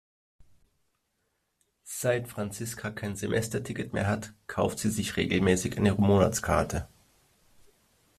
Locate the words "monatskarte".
5.93-6.87